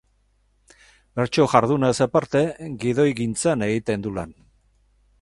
[1.19, 2.43] Bertso jardunaz aparte,
[2.87, 4.39] gidoigintzan egiten du lan.